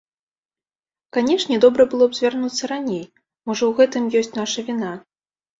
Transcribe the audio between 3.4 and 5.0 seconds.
можа ў гэтым ёсць наша віна.